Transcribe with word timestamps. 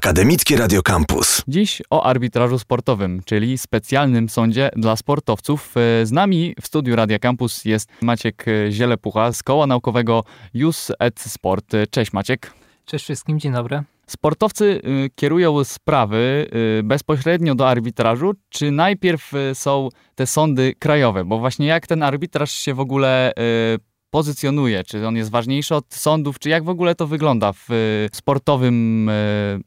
Akademickie 0.00 0.56
Radio 0.56 0.82
Campus. 0.82 1.42
Dziś 1.48 1.82
o 1.90 2.04
arbitrażu 2.04 2.58
sportowym, 2.58 3.22
czyli 3.24 3.58
specjalnym 3.58 4.28
sądzie 4.28 4.70
dla 4.76 4.96
sportowców. 4.96 5.74
E, 5.76 6.06
z 6.06 6.12
nami 6.12 6.54
w 6.60 6.66
studiu 6.66 6.96
Radio 6.96 7.18
Campus 7.18 7.64
jest 7.64 7.88
Maciek 8.02 8.44
Zielepucha 8.70 9.32
z 9.32 9.42
koła 9.42 9.66
naukowego 9.66 10.24
Jus 10.54 10.92
et 10.98 11.20
Sport. 11.20 11.72
Cześć 11.90 12.12
Maciek. 12.12 12.52
Cześć 12.84 13.04
wszystkim, 13.04 13.40
dzień 13.40 13.52
dobry. 13.52 13.82
Sportowcy 14.06 14.64
y, 14.64 15.10
kierują 15.14 15.64
sprawy 15.64 16.46
bezpośrednio 16.84 17.54
do 17.54 17.68
arbitrażu, 17.68 18.32
czy 18.48 18.70
najpierw 18.70 19.32
są 19.54 19.88
te 20.14 20.26
sądy 20.26 20.74
krajowe? 20.78 21.24
Bo 21.24 21.38
właśnie 21.38 21.66
jak 21.66 21.86
ten 21.86 22.02
arbitraż 22.02 22.50
się 22.50 22.74
w 22.74 22.80
ogóle 22.80 23.32
pozycjonuje? 24.10 24.84
Czy 24.84 25.06
on 25.06 25.16
jest 25.16 25.30
ważniejszy 25.30 25.74
od 25.74 25.94
sądów? 25.94 26.38
Czy 26.38 26.48
jak 26.48 26.64
w 26.64 26.68
ogóle 26.68 26.94
to 26.94 27.06
wygląda 27.06 27.52
w 27.52 27.68
sportowym 28.12 29.10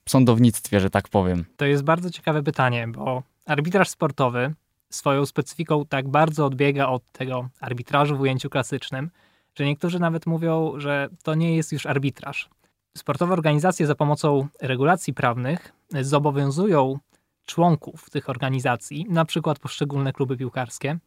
sądownictwie, 0.10 0.80
że 0.80 0.90
tak 0.90 1.10
powiem? 1.10 1.46
To 1.58 1.66
jest 1.66 1.84
bardzo 1.84 2.10
ciekawe 2.10 2.44
pytanie, 2.44 2.88
bo 2.88 3.24
arbitraż 3.46 3.90
sportowy 3.90 4.54
swoją 4.90 5.26
specyfiką 5.26 5.86
tak 5.86 6.08
bardzo 6.08 6.46
odbiega 6.46 6.88
od 6.88 7.12
tego 7.12 7.50
arbitrażu 7.60 8.18
w 8.18 8.22
ujęciu 8.22 8.50
klasycznym, 8.50 9.10
że 9.56 9.66
niektórzy 9.66 10.00
nawet 10.00 10.26
mówią, 10.26 10.74
że 10.78 11.10
to 11.24 11.36
nie 11.36 11.56
jest 11.56 11.72
już 11.72 11.86
arbitraż. 11.86 12.50
Sportowe 12.98 13.34
organizacje 13.34 13.88
za 13.88 13.96
pomocą 13.96 14.48
regulacji 14.62 15.14
prawnych 15.14 15.74
zobowiązują 16.02 17.00
członków 17.46 18.10
tych 18.10 18.30
organizacji, 18.30 19.06
na 19.10 19.26
przykład 19.26 19.60
poszczególne 19.60 20.14
kluby 20.14 20.38
piłkarskie, 20.38 20.98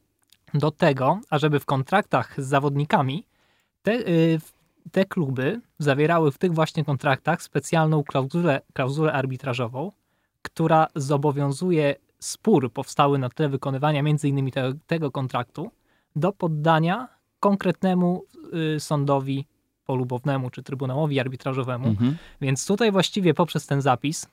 do 0.54 0.70
tego, 0.70 1.20
ażeby 1.30 1.60
w 1.60 1.64
kontraktach 1.64 2.34
z 2.38 2.46
zawodnikami 2.46 3.26
te, 3.82 3.92
y, 3.92 4.40
te 4.92 5.04
kluby 5.04 5.60
zawierały 5.78 6.32
w 6.32 6.38
tych 6.38 6.54
właśnie 6.54 6.84
kontraktach 6.84 7.42
specjalną 7.42 8.04
klauzulę, 8.04 8.60
klauzulę 8.72 9.12
arbitrażową, 9.12 9.92
która 10.42 10.86
zobowiązuje 10.94 11.94
spór 12.18 12.72
powstały 12.72 13.18
na 13.18 13.28
tle 13.28 13.48
wykonywania 13.48 14.00
m.in. 14.00 14.50
Te, 14.50 14.72
tego 14.86 15.10
kontraktu 15.10 15.70
do 16.16 16.32
poddania 16.32 17.08
konkretnemu 17.40 18.24
y, 18.76 18.80
sądowi 18.80 19.46
polubownemu 19.86 20.50
czy 20.50 20.62
trybunałowi 20.62 21.20
arbitrażowemu. 21.20 21.88
Mhm. 21.88 22.16
Więc 22.40 22.66
tutaj 22.66 22.92
właściwie 22.92 23.34
poprzez 23.34 23.66
ten 23.66 23.80
zapis 23.80 24.28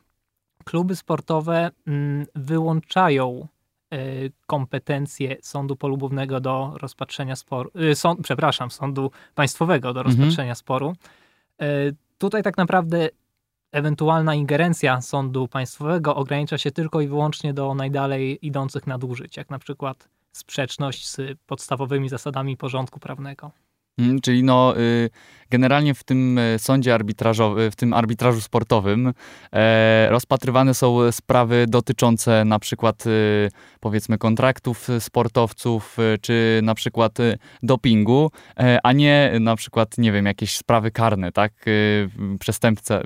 kluby 0.64 0.96
sportowe 0.96 1.72
mm, 1.88 2.26
wyłączają 2.36 3.48
kompetencje 4.48 5.38
sądu 5.42 5.76
polubownego 5.76 6.40
do 6.40 6.74
rozpatrzenia 6.82 7.36
sporu, 7.36 7.72
e, 7.76 7.96
sąd, 7.96 8.20
przepraszam, 8.24 8.72
sądu 8.72 9.12
państwowego 9.36 9.94
do 9.94 10.00
mhm. 10.00 10.08
rozpatrzenia 10.08 10.52
mhm. 10.52 10.56
sporu. 10.56 10.94
E, 11.62 11.68
tutaj 12.18 12.44
tak 12.44 12.58
naprawdę 12.58 13.10
ewentualna 13.72 14.36
ingerencja 14.36 15.02
sądu 15.02 15.48
państwowego 15.48 16.16
ogranicza 16.16 16.58
się 16.58 16.72
tylko 16.72 17.02
i 17.02 17.08
wyłącznie 17.08 17.54
do 17.54 17.76
najdalej 17.76 18.48
idących 18.48 18.88
nadużyć, 18.88 19.38
jak 19.38 19.50
na 19.50 19.60
przykład 19.60 20.10
sprzeczność 20.32 21.10
z 21.10 21.22
podstawowymi 21.48 22.10
zasadami 22.10 22.58
porządku 22.58 23.00
prawnego. 23.00 23.52
Mm, 23.98 24.22
czyli 24.22 24.44
no, 24.44 24.78
y, 24.78 25.10
generalnie 25.54 25.94
w 25.94 26.04
tym 26.04 26.38
e, 26.38 26.60
sądzie 26.60 26.94
arbitrażowym, 26.94 27.72
w 27.72 27.76
tym 27.76 27.94
arbitrażu 27.94 28.42
sportowym 28.42 29.14
e, 29.54 30.08
rozpatrywane 30.10 30.74
są 30.74 31.12
sprawy 31.12 31.66
dotyczące 31.68 32.46
na 32.46 32.60
przykład 32.60 33.06
y, 33.06 33.50
powiedzmy 33.80 34.18
kontraktów 34.18 34.88
sportowców, 35.00 36.00
y, 36.00 36.18
czy 36.22 36.60
na 36.64 36.76
przykład 36.76 37.18
dopingu, 37.64 38.32
e, 38.60 38.80
a 38.84 38.94
nie 38.94 39.34
na 39.40 39.56
przykład, 39.56 39.98
nie 39.98 40.12
wiem, 40.12 40.26
jakieś 40.26 40.58
sprawy 40.58 40.92
karne, 40.92 41.32
tak? 41.32 41.54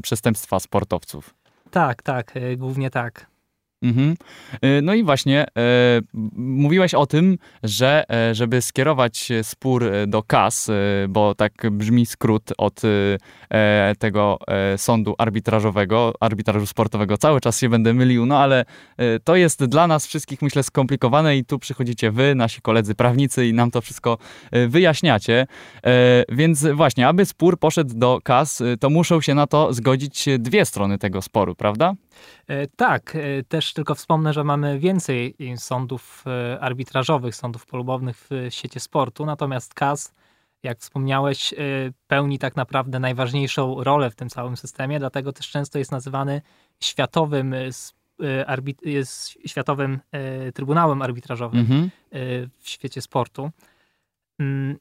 przestępstwa 0.03 0.59
sportowców. 0.59 1.35
Tak, 1.71 2.01
tak, 2.01 2.33
głównie 2.57 2.89
tak. 2.89 3.36
Mhm. 3.81 4.15
Y, 4.65 4.81
no 4.81 4.93
i 4.93 5.03
właśnie 5.03 5.45
e, 5.57 6.01
mówiłeś 6.35 6.93
o 6.93 7.05
tym, 7.05 7.37
że 7.63 8.03
e, 8.11 8.35
żeby 8.35 8.61
skierować 8.61 9.29
spór 9.43 9.83
e, 9.83 10.07
do 10.07 10.23
KAS, 10.23 10.71
bo 11.09 11.35
tak 11.35 11.53
brzmi 11.71 12.05
skrót 12.05 12.53
od 12.57 12.81
tego 13.99 14.39
sądu 14.77 15.15
arbitrażowego, 15.17 16.13
arbitrażu 16.19 16.65
sportowego, 16.65 17.17
cały 17.17 17.41
czas 17.41 17.59
się 17.59 17.69
będę 17.69 17.93
mylił, 17.93 18.25
no 18.25 18.39
ale 18.39 18.65
to 19.23 19.35
jest 19.35 19.65
dla 19.65 19.87
nas 19.87 20.07
wszystkich 20.07 20.41
myślę 20.41 20.63
skomplikowane 20.63 21.37
i 21.37 21.45
tu 21.45 21.59
przychodzicie 21.59 22.11
wy, 22.11 22.35
nasi 22.35 22.61
koledzy 22.61 22.95
prawnicy 22.95 23.47
i 23.47 23.53
nam 23.53 23.71
to 23.71 23.81
wszystko 23.81 24.17
wyjaśniacie. 24.67 25.47
Więc 26.29 26.65
właśnie, 26.67 27.07
aby 27.07 27.25
spór 27.25 27.59
poszedł 27.59 27.93
do 27.95 28.19
KAS, 28.23 28.63
to 28.79 28.89
muszą 28.89 29.21
się 29.21 29.35
na 29.35 29.47
to 29.47 29.73
zgodzić 29.73 30.25
dwie 30.39 30.65
strony 30.65 30.97
tego 30.97 31.21
sporu, 31.21 31.55
prawda? 31.55 31.93
E, 32.47 32.67
tak, 32.67 33.15
e, 33.15 33.43
też 33.43 33.73
tylko 33.77 33.95
wspomnę, 33.95 34.33
że 34.33 34.43
mamy 34.43 34.79
więcej 34.79 35.35
sądów 35.57 36.23
e, 36.27 36.59
arbitrażowych, 36.59 37.35
sądów 37.35 37.65
polubownych 37.65 38.27
w 38.29 38.47
świecie 38.49 38.79
sportu, 38.79 39.25
natomiast 39.25 39.73
KAS, 39.73 40.13
jak 40.63 40.79
wspomniałeś, 40.79 41.53
pełni 42.07 42.39
tak 42.39 42.55
naprawdę 42.55 42.99
najważniejszą 42.99 43.83
rolę 43.83 44.09
w 44.09 44.15
tym 44.15 44.29
całym 44.29 44.57
systemie, 44.57 44.99
dlatego 44.99 45.33
też 45.33 45.49
często 45.49 45.79
jest 45.79 45.91
nazywany 45.91 46.41
światowym, 46.79 47.55
światowym 49.45 49.99
Trybunałem 50.53 51.01
Arbitrażowym 51.01 51.59
mhm. 51.59 51.89
w 52.59 52.69
świecie 52.69 53.01
sportu. 53.01 53.51
Mm, 54.39 54.77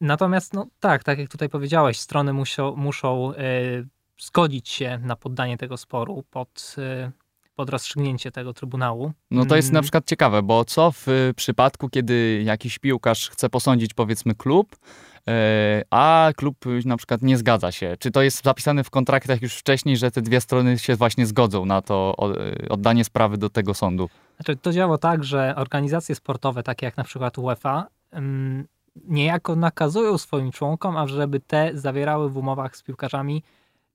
natomiast, 0.00 0.54
no 0.54 0.66
tak, 0.80 1.04
tak 1.04 1.18
jak 1.18 1.28
tutaj 1.28 1.48
powiedziałeś, 1.48 1.98
strony 1.98 2.32
muszą, 2.32 2.76
muszą 2.76 3.32
zgodzić 4.18 4.68
się 4.68 4.98
na 4.98 5.16
poddanie 5.16 5.58
tego 5.58 5.76
sporu 5.76 6.24
pod, 6.30 6.76
y, 6.78 7.12
pod 7.56 7.70
rozstrzygnięcie 7.70 8.30
tego 8.30 8.52
trybunału. 8.52 9.12
No 9.30 9.46
to 9.46 9.56
jest 9.56 9.72
na 9.72 9.78
mm. 9.78 9.82
przykład 9.82 10.06
ciekawe, 10.06 10.42
bo 10.42 10.64
co 10.64 10.92
w 10.92 11.06
przypadku, 11.36 11.88
kiedy 11.88 12.42
jakiś 12.44 12.78
piłkarz 12.78 13.30
chce 13.30 13.48
posądzić 13.48 13.94
powiedzmy 13.94 14.34
klub, 14.34 14.76
y, 14.76 15.32
a 15.90 16.30
klub 16.36 16.56
na 16.84 16.96
przykład 16.96 17.22
nie 17.22 17.38
zgadza 17.38 17.72
się. 17.72 17.96
Czy 17.98 18.10
to 18.10 18.22
jest 18.22 18.44
zapisane 18.44 18.84
w 18.84 18.90
kontraktach 18.90 19.42
już 19.42 19.54
wcześniej, 19.54 19.96
że 19.96 20.10
te 20.10 20.22
dwie 20.22 20.40
strony 20.40 20.78
się 20.78 20.96
właśnie 20.96 21.26
zgodzą 21.26 21.64
na 21.64 21.82
to 21.82 22.16
y, 22.62 22.68
oddanie 22.68 23.04
sprawy 23.04 23.38
do 23.38 23.50
tego 23.50 23.74
sądu? 23.74 24.08
Znaczy, 24.36 24.56
to 24.56 24.72
działa 24.72 24.98
tak, 24.98 25.24
że 25.24 25.54
organizacje 25.56 26.14
sportowe, 26.14 26.62
takie 26.62 26.86
jak 26.86 26.96
na 26.96 27.04
przykład 27.04 27.38
UEFA, 27.38 27.86
niejako 29.08 29.56
nakazują 29.56 30.18
swoim 30.18 30.52
członkom, 30.52 30.96
ażeby 30.96 31.40
te 31.40 31.70
zawierały 31.74 32.30
w 32.30 32.36
umowach 32.36 32.76
z 32.76 32.82
piłkarzami 32.82 33.42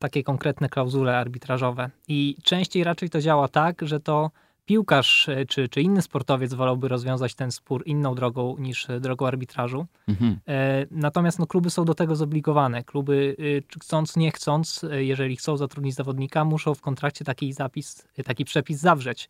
takie 0.02 0.24
konkretne 0.24 0.70
klauzule 0.70 1.18
arbitrażowe. 1.18 1.90
I 2.08 2.36
częściej 2.44 2.84
raczej 2.84 3.10
to 3.10 3.22
działa 3.22 3.48
tak, 3.48 3.82
że 3.82 4.00
to 4.00 4.32
piłkarz 4.66 5.30
e, 5.30 5.46
czy, 5.46 5.70
czy 5.70 5.82
inny 5.82 6.02
sportowiec 6.02 6.54
wolałby 6.54 6.88
rozwiązać 6.88 7.36
ten 7.36 7.52
spór 7.52 7.84
inną 7.86 8.16
drogą 8.16 8.56
niż 8.60 8.90
e, 8.90 9.00
drogą 9.00 9.28
arbitrażu. 9.28 9.86
Mhm. 10.08 10.40
E, 10.48 10.86
natomiast 10.92 11.40
no, 11.40 11.48
kluby 11.48 11.70
są 11.70 11.86
do 11.86 11.94
tego 11.94 12.16
zobligowane. 12.16 12.84
Kluby 12.84 13.36
chcąc, 13.82 14.16
nie 14.16 14.32
chcąc, 14.32 14.86
jeżeli 14.92 15.36
chcą 15.36 15.58
zatrudnić 15.58 15.96
zawodnika, 15.96 16.46
muszą 16.46 16.76
w 16.76 16.82
kontrakcie 16.82 17.26
taki 17.26 17.54
zapis, 17.54 18.08
taki 18.26 18.46
przepis 18.46 18.80
zawrzeć. 18.80 19.28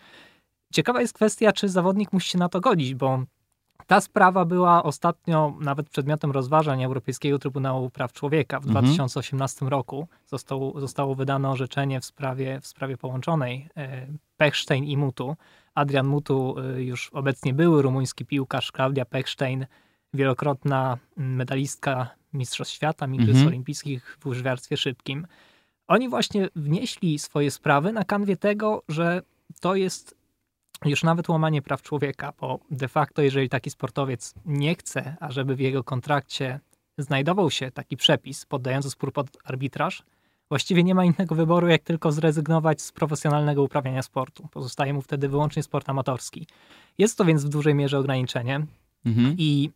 Ciekawa 0.74 1.02
jest 1.02 1.14
kwestia, 1.14 1.52
czy 1.52 1.70
zawodnik 1.70 2.14
musi 2.14 2.30
się 2.30 2.38
na 2.38 2.50
to 2.50 2.62
godzić, 2.62 2.96
bo 2.96 3.24
ta 3.88 4.02
sprawa 4.02 4.46
była 4.46 4.84
ostatnio 4.84 5.54
nawet 5.60 5.90
przedmiotem 5.90 6.32
rozważań 6.32 6.84
Europejskiego 6.84 7.40
Trybunału 7.40 7.90
Praw 7.90 8.14
Człowieka. 8.14 8.60
W 8.60 8.68
mhm. 8.68 8.86
2018 8.86 9.66
roku 9.66 10.08
zostało, 10.28 10.80
zostało 10.80 11.16
wydane 11.16 11.50
orzeczenie 11.50 12.02
w 12.02 12.06
sprawie, 12.06 12.60
w 12.62 12.68
sprawie 12.68 12.98
połączonej 12.98 13.70
e, 13.78 14.08
Pechstein 14.38 14.84
i 14.84 14.98
Mutu. 14.98 15.36
Adrian 15.76 16.08
Mutu, 16.08 16.56
e, 16.60 16.84
już 16.84 17.10
obecnie 17.14 17.54
były 17.54 17.82
rumuński 17.82 18.26
piłkarz, 18.26 18.72
Klaudia 18.72 19.06
Pechstein, 19.06 19.66
wielokrotna 20.14 20.98
medalistka 21.18 22.10
Mistrzostw 22.34 22.74
Świata, 22.74 23.06
Igrzysk 23.06 23.30
mhm. 23.30 23.48
Olimpijskich 23.48 24.18
w 24.20 24.26
łyżwiarstwie 24.26 24.78
szybkim. 24.78 25.28
Oni 25.88 26.10
właśnie 26.10 26.50
wnieśli 26.56 27.20
swoje 27.20 27.52
sprawy 27.52 27.94
na 27.94 28.04
kanwie 28.04 28.38
tego, 28.38 28.84
że 28.90 29.22
to 29.60 29.76
jest 29.76 30.21
już 30.86 31.04
nawet 31.04 31.30
łamanie 31.30 31.62
praw 31.62 31.82
człowieka, 31.82 32.34
bo 32.40 32.60
de 32.72 32.88
facto, 32.88 33.22
jeżeli 33.22 33.50
taki 33.50 33.70
sportowiec 33.70 34.34
nie 34.46 34.76
chce, 34.76 35.16
ażeby 35.20 35.56
w 35.56 35.60
jego 35.60 35.84
kontrakcie 35.84 36.60
znajdował 36.98 37.52
się 37.52 37.72
taki 37.72 37.98
przepis 37.98 38.46
poddający 38.46 38.90
spór 38.90 39.14
pod 39.14 39.28
arbitraż, 39.44 40.04
właściwie 40.50 40.84
nie 40.84 40.96
ma 40.96 41.06
innego 41.06 41.36
wyboru, 41.36 41.68
jak 41.68 41.82
tylko 41.82 42.12
zrezygnować 42.12 42.82
z 42.82 42.92
profesjonalnego 42.92 43.64
uprawiania 43.64 44.02
sportu. 44.02 44.48
Pozostaje 44.52 44.94
mu 44.94 45.02
wtedy 45.02 45.30
wyłącznie 45.30 45.64
sport 45.64 45.90
amatorski. 45.90 46.48
Jest 46.98 47.18
to 47.18 47.26
więc 47.26 47.46
w 47.46 47.50
dużej 47.50 47.76
mierze 47.76 48.00
ograniczenie 48.00 48.66
mhm. 49.06 49.36
i 49.38 49.72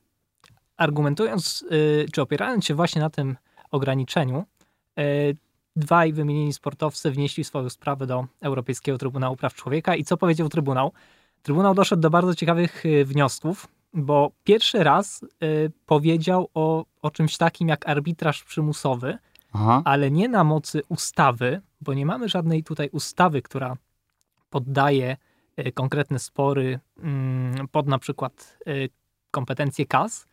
argumentując, 0.78 1.66
y, 1.72 2.06
czy 2.14 2.22
opierając 2.22 2.66
się 2.66 2.74
właśnie 2.74 3.02
na 3.02 3.10
tym 3.10 3.36
ograniczeniu, 3.72 4.46
y, 5.00 5.38
dwaj 5.76 6.14
wymienieni 6.14 6.54
sportowcy 6.54 7.12
wnieśli 7.12 7.44
swoją 7.44 7.70
sprawę 7.70 8.08
do 8.08 8.26
Europejskiego 8.42 8.98
Trybunału 8.98 9.36
Praw 9.36 9.54
Człowieka. 9.54 9.96
I 9.96 10.04
co 10.04 10.18
powiedział 10.18 10.50
Trybunał? 10.50 10.92
Trybunał 11.44 11.76
doszedł 11.76 12.02
do 12.02 12.10
bardzo 12.10 12.36
ciekawych 12.36 12.86
y, 12.86 13.06
wniosków, 13.06 13.68
bo 13.94 14.32
pierwszy 14.44 14.84
raz 14.84 15.24
y, 15.24 15.72
powiedział 15.86 16.50
o, 16.54 16.86
o 17.02 17.12
czymś 17.12 17.38
takim 17.38 17.68
jak 17.68 17.90
arbitraż 17.90 18.44
przymusowy, 18.44 19.18
Aha. 19.54 19.82
ale 19.86 20.12
nie 20.12 20.30
na 20.30 20.44
mocy 20.44 20.82
ustawy, 20.90 21.62
bo 21.82 21.94
nie 21.94 22.06
mamy 22.06 22.30
żadnej 22.30 22.64
tutaj 22.64 22.90
ustawy, 22.92 23.42
która 23.42 23.78
poddaje 24.50 25.18
y, 25.60 25.72
konkretne 25.72 26.20
spory 26.20 26.80
mm, 26.98 27.68
pod 27.68 27.88
na 27.88 28.00
przykład 28.00 28.58
kompetencje 29.32 29.86
KAS, 29.86 30.28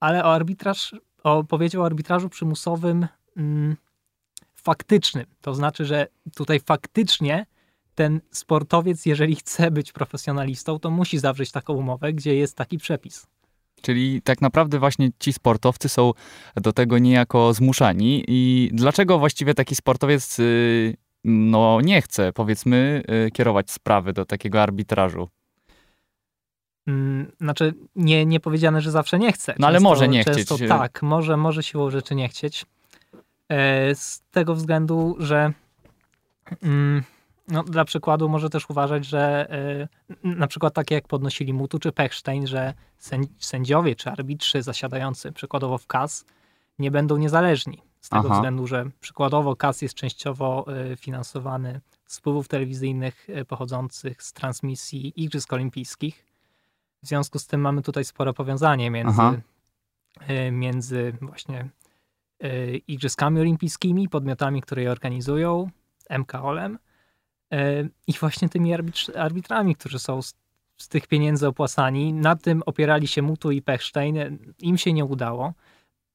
ale 0.00 0.24
o 0.24 0.34
arbitraż, 0.34 0.94
o, 1.22 1.44
powiedział 1.44 1.82
o 1.82 1.86
arbitrażu 1.86 2.28
przymusowym 2.28 3.06
faktycznym. 4.62 5.26
To 5.40 5.54
znaczy, 5.54 5.84
że 5.84 6.06
tutaj 6.34 6.60
faktycznie 6.60 7.46
ten 7.94 8.20
sportowiec, 8.30 9.06
jeżeli 9.06 9.36
chce 9.36 9.70
być 9.70 9.92
profesjonalistą, 9.92 10.78
to 10.78 10.90
musi 10.90 11.18
zawrzeć 11.18 11.50
taką 11.50 11.74
umowę, 11.74 12.12
gdzie 12.12 12.34
jest 12.34 12.56
taki 12.56 12.78
przepis. 12.78 13.26
Czyli 13.82 14.22
tak 14.22 14.40
naprawdę 14.40 14.78
właśnie 14.78 15.10
ci 15.18 15.32
sportowcy 15.32 15.88
są 15.88 16.12
do 16.56 16.72
tego 16.72 16.98
niejako 16.98 17.54
zmuszani. 17.54 18.24
I 18.28 18.70
dlaczego 18.72 19.18
właściwie 19.18 19.54
taki 19.54 19.74
sportowiec 19.74 20.38
y, 20.38 20.96
no, 21.24 21.80
nie 21.80 22.02
chce, 22.02 22.32
powiedzmy, 22.32 23.02
y, 23.26 23.30
kierować 23.30 23.70
sprawy 23.70 24.12
do 24.12 24.24
takiego 24.24 24.62
arbitrażu? 24.62 25.28
Mm, 26.86 27.32
znaczy, 27.40 27.74
nie, 27.96 28.26
nie 28.26 28.40
powiedziane, 28.40 28.80
że 28.80 28.90
zawsze 28.90 29.18
nie 29.18 29.32
chce. 29.32 29.54
No 29.58 29.66
ale 29.66 29.80
może 29.80 30.08
nie 30.08 30.22
chcieć. 30.22 30.48
Często 30.48 30.58
tak, 30.68 31.02
może, 31.02 31.36
może 31.36 31.62
siłą 31.62 31.90
rzeczy 31.90 32.14
nie 32.14 32.28
chcieć. 32.28 32.66
E, 33.52 33.94
z 33.94 34.22
tego 34.30 34.54
względu, 34.54 35.16
że 35.18 35.52
mm, 36.62 37.02
no, 37.48 37.62
dla 37.62 37.84
przykładu 37.84 38.28
może 38.28 38.50
też 38.50 38.70
uważać, 38.70 39.06
że 39.06 39.48
y, 40.24 40.28
na 40.36 40.46
przykład 40.46 40.74
takie 40.74 40.94
jak 40.94 41.08
podnosili 41.08 41.52
Mutu 41.52 41.78
czy 41.78 41.92
Pechstein, 41.92 42.46
że 42.46 42.74
sędziowie 43.38 43.96
czy 43.96 44.10
arbitrzy 44.10 44.62
zasiadający 44.62 45.32
przykładowo 45.32 45.78
w 45.78 45.86
KAS 45.86 46.24
nie 46.78 46.90
będą 46.90 47.16
niezależni. 47.16 47.82
Z 48.00 48.08
tego 48.08 48.22
Aha. 48.26 48.34
względu, 48.34 48.66
że 48.66 48.90
przykładowo 49.00 49.56
KAS 49.56 49.82
jest 49.82 49.94
częściowo 49.94 50.66
y, 50.92 50.96
finansowany 50.96 51.80
z 52.06 52.18
wpływów 52.18 52.48
telewizyjnych 52.48 53.26
pochodzących 53.48 54.22
z 54.22 54.32
transmisji 54.32 55.22
Igrzysk 55.22 55.52
Olimpijskich. 55.52 56.26
W 57.02 57.06
związku 57.06 57.38
z 57.38 57.46
tym 57.46 57.60
mamy 57.60 57.82
tutaj 57.82 58.04
spore 58.04 58.32
powiązanie 58.32 58.90
między, 58.90 59.42
między 60.52 61.12
właśnie 61.20 61.68
Igrzyskami 62.88 63.40
Olimpijskimi, 63.40 64.08
podmiotami, 64.08 64.62
które 64.62 64.82
je 64.82 64.90
organizują, 64.90 65.70
MKOL-em, 66.10 66.78
E, 67.52 67.88
i 68.06 68.12
właśnie 68.20 68.48
tymi 68.48 68.74
arbitrami, 69.16 69.76
którzy 69.76 69.98
są 69.98 70.22
z, 70.22 70.34
z, 70.76 70.88
tych 70.88 71.06
pieniędzy 71.06 71.46
opłacani. 71.46 72.12
Na 72.12 72.36
tym 72.36 72.62
opierali 72.66 73.08
się 73.08 73.22
Mutu 73.22 73.50
i 73.50 73.62
Pechstein. 73.62 74.38
Im 74.58 74.78
się 74.78 74.92
nie 74.92 75.04
udało. 75.04 75.52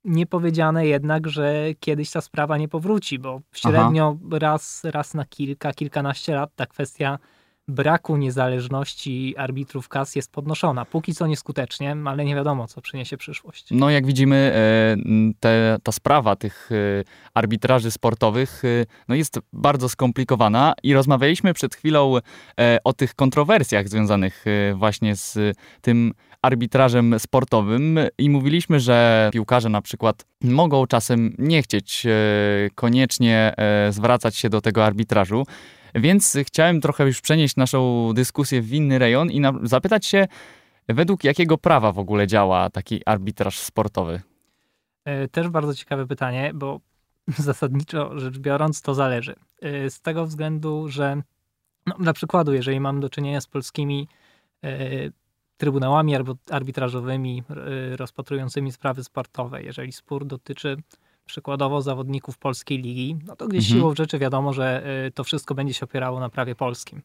Nie 0.04 0.26
powiedziane 0.26 0.88
jednak, 0.88 1.28
że 1.28 1.66
kiedyś 1.80 2.12
ta 2.12 2.22
sprawa 2.22 2.58
nie 2.58 2.68
powróci, 2.68 3.20
bo 3.20 3.42
średnio 3.54 4.18
raz, 4.32 4.84
raz 4.84 5.14
na 5.14 5.26
kilka, 5.26 5.74
kilkanaście 5.74 6.36
lat 6.36 6.56
ta 6.56 6.66
kwestia 6.66 7.20
braku 7.68 8.18
niezależności 8.18 9.36
arbitrów 9.38 9.90
kas 9.90 10.16
jest 10.16 10.32
podnoszona. 10.32 10.86
Póki 10.86 11.14
co 11.14 11.28
nieskutecznie, 11.28 11.98
ale 12.06 12.26
nie 12.26 12.36
wiadomo, 12.36 12.68
co 12.68 12.82
przyniesie 12.82 13.18
przyszłość. 13.18 13.68
No 13.72 13.90
jak 13.90 14.06
widzimy, 14.06 14.36
e, 14.36 15.34
te, 15.40 15.78
ta 15.84 15.92
sprawa 15.92 16.36
tych 16.36 16.70
e, 16.72 17.04
arbitraży 17.34 17.92
sportowych 17.92 18.66
e, 18.66 18.86
no 19.08 19.16
jest 19.16 19.40
bardzo 19.54 19.90
skomplikowana 19.90 20.74
i 20.84 20.94
rozmawialiśmy 20.94 21.54
przed 21.54 21.76
chwilą 21.76 22.18
o 22.84 22.94
tych 22.94 23.16
kontrowersjach 23.16 23.90
związanych 23.90 24.46
właśnie 24.76 25.16
z 25.16 25.58
tym 25.82 26.14
arbitrażem 26.42 27.20
sportowym 27.20 28.00
i 28.18 28.30
mówiliśmy, 28.30 28.80
że 28.80 29.30
piłkarze 29.34 29.70
na 29.70 29.82
przykład 29.82 30.26
mogą 30.44 30.88
czasem 30.88 31.36
nie 31.38 31.62
chcieć 31.62 32.08
koniecznie 32.76 33.54
zwracać 33.90 34.36
się 34.36 34.50
do 34.50 34.62
tego 34.62 34.86
arbitrażu. 34.86 35.44
Więc 35.96 36.38
chciałem 36.46 36.82
trochę 36.82 37.06
już 37.06 37.22
przenieść 37.22 37.56
naszą 37.56 38.12
dyskusję 38.14 38.62
w 38.62 38.74
inny 38.74 39.00
rejon 39.00 39.32
i 39.32 39.42
zapytać 39.64 40.06
się, 40.06 40.28
według 40.88 41.24
jakiego 41.24 41.58
prawa 41.58 41.92
w 41.92 42.00
ogóle 42.00 42.28
działa 42.28 42.70
taki 42.70 43.02
arbitraż 43.06 43.60
sportowy? 43.60 44.22
E, 45.06 45.28
też 45.28 45.50
bardzo 45.50 45.76
ciekawe 45.76 46.08
pytanie, 46.08 46.52
bo 46.54 46.80
zasadniczo 47.28 48.20
rzecz 48.20 48.38
biorąc 48.40 48.82
to 48.82 48.94
zależy. 48.94 49.36
E, 49.62 49.90
z 49.90 50.02
tego 50.02 50.26
względu, 50.26 50.90
że 50.90 51.22
no, 51.86 51.96
dla 52.00 52.14
przykładu, 52.14 52.54
jeżeli 52.54 52.80
mamy 52.80 53.00
do 53.00 53.10
czynienia 53.10 53.42
z 53.42 53.48
polskimi 53.48 54.08
e, 54.64 54.80
trybunałami 55.58 56.16
arbitrażowymi 56.52 57.44
rozpatrującymi 57.96 58.72
sprawy 58.72 59.04
sportowe, 59.04 59.64
jeżeli 59.64 59.92
spór 59.92 60.26
dotyczy 60.26 60.78
przykładowo 61.28 61.82
zawodników 61.82 62.38
polskiej 62.38 62.82
ligi, 62.82 63.18
no 63.26 63.36
to 63.36 63.48
gdzieś 63.48 63.66
mhm. 63.66 63.80
siłą 63.80 63.96
rzeczy 63.96 64.20
wiadomo, 64.20 64.54
że 64.54 64.84
y, 65.08 65.12
to 65.12 65.24
wszystko 65.24 65.56
będzie 65.56 65.74
się 65.74 65.84
opierało 65.84 66.20
na 66.20 66.30
prawie 66.30 66.56
polskim. 66.56 67.02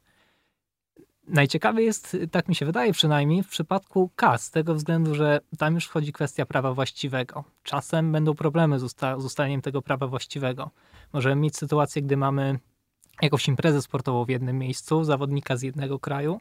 Najciekawy 1.28 1.82
jest, 1.82 2.16
tak 2.30 2.48
mi 2.48 2.54
się 2.54 2.66
wydaje 2.66 2.92
przynajmniej, 2.92 3.42
w 3.42 3.48
przypadku 3.48 4.10
KAS, 4.16 4.44
z 4.44 4.50
tego 4.50 4.74
względu, 4.74 5.14
że 5.14 5.40
tam 5.58 5.74
już 5.74 5.86
wchodzi 5.86 6.12
kwestia 6.12 6.46
prawa 6.46 6.74
właściwego. 6.74 7.44
Czasem 7.62 8.12
będą 8.12 8.34
problemy 8.34 8.78
z, 8.78 8.82
usta 8.82 9.20
z 9.20 9.24
ustaleniem 9.24 9.62
tego 9.62 9.82
prawa 9.82 10.06
właściwego. 10.06 10.70
Możemy 11.12 11.36
mieć 11.42 11.56
sytuację, 11.56 12.02
gdy 12.02 12.16
mamy 12.16 12.58
jakąś 13.22 13.48
imprezę 13.48 13.82
sportową 13.82 14.24
w 14.24 14.28
jednym 14.28 14.58
miejscu, 14.58 15.04
zawodnika 15.04 15.56
z 15.56 15.62
jednego 15.62 15.98
kraju, 15.98 16.40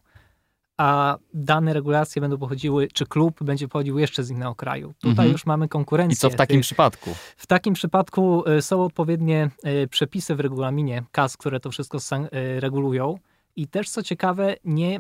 a 0.82 1.18
dane 1.34 1.74
regulacje 1.74 2.22
będą 2.22 2.38
pochodziły, 2.38 2.88
czy 2.88 3.06
klub 3.06 3.44
będzie 3.44 3.68
pochodził 3.68 4.00
jeszcze 4.00 4.24
z 4.24 4.30
innego 4.30 4.56
kraju. 4.56 4.94
Tutaj 4.94 5.12
mhm. 5.12 5.32
już 5.32 5.46
mamy 5.46 5.68
konkurencję. 5.68 6.14
I 6.14 6.18
co 6.18 6.30
w 6.30 6.36
takim 6.36 6.62
przypadku? 6.62 7.10
W 7.38 7.48
takim 7.48 7.74
przypadku 7.74 8.50
y, 8.50 8.62
są 8.62 8.84
odpowiednie 8.84 9.50
y, 9.84 9.88
przepisy 9.88 10.36
w 10.36 10.40
regulaminie 10.40 11.04
KAS, 11.12 11.38
które 11.38 11.60
to 11.60 11.72
wszystko 11.72 11.98
y, 11.98 12.60
regulują. 12.60 13.18
I 13.56 13.68
też 13.68 13.90
co 13.90 14.04
ciekawe, 14.04 14.56
nie, 14.66 15.00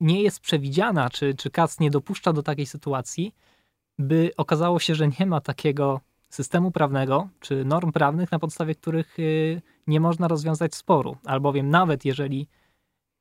nie 0.00 0.22
jest 0.22 0.40
przewidziana, 0.40 1.10
czy, 1.10 1.34
czy 1.34 1.50
KAS 1.50 1.80
nie 1.80 1.90
dopuszcza 1.90 2.32
do 2.32 2.42
takiej 2.42 2.66
sytuacji, 2.66 3.34
by 3.98 4.30
okazało 4.36 4.78
się, 4.78 4.94
że 4.94 5.08
nie 5.20 5.26
ma 5.26 5.40
takiego 5.40 6.00
systemu 6.28 6.70
prawnego, 6.70 7.28
czy 7.40 7.64
norm 7.64 7.92
prawnych, 7.92 8.32
na 8.32 8.38
podstawie 8.38 8.74
których 8.74 9.16
nie 9.86 10.00
można 10.00 10.28
rozwiązać 10.28 10.74
sporu. 10.74 11.16
Albowiem 11.24 11.70
nawet 11.70 12.04
jeżeli 12.04 12.48